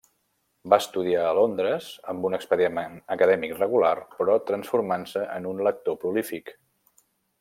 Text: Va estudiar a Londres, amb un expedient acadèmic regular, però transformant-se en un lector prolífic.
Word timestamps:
Va 0.73 0.77
estudiar 0.83 1.25
a 1.25 1.33
Londres, 1.39 1.89
amb 2.13 2.25
un 2.29 2.37
expedient 2.37 2.97
acadèmic 3.17 3.53
regular, 3.59 3.93
però 4.15 4.39
transformant-se 4.49 5.27
en 5.37 5.47
un 5.55 5.63
lector 5.69 6.01
prolífic. 6.07 6.53